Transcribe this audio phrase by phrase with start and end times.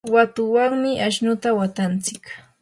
[0.13, 2.23] watuwanmi ashnuta watantsik.